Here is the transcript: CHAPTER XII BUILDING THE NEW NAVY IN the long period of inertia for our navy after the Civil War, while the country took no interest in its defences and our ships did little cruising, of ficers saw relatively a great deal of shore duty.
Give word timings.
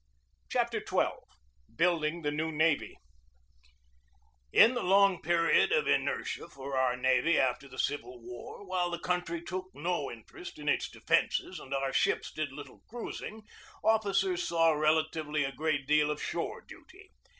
CHAPTER 0.49 0.83
XII 0.83 1.09
BUILDING 1.75 2.23
THE 2.23 2.31
NEW 2.31 2.51
NAVY 2.51 2.97
IN 4.51 4.73
the 4.73 4.81
long 4.81 5.21
period 5.21 5.71
of 5.71 5.87
inertia 5.87 6.47
for 6.49 6.75
our 6.75 6.97
navy 6.97 7.37
after 7.37 7.67
the 7.67 7.77
Civil 7.77 8.19
War, 8.19 8.65
while 8.65 8.89
the 8.89 8.97
country 8.97 9.43
took 9.43 9.67
no 9.75 10.09
interest 10.11 10.57
in 10.57 10.67
its 10.67 10.89
defences 10.89 11.59
and 11.59 11.71
our 11.71 11.93
ships 11.93 12.31
did 12.31 12.51
little 12.51 12.81
cruising, 12.89 13.43
of 13.83 14.01
ficers 14.01 14.39
saw 14.39 14.71
relatively 14.71 15.43
a 15.43 15.51
great 15.51 15.85
deal 15.85 16.09
of 16.09 16.19
shore 16.19 16.61
duty. 16.61 17.11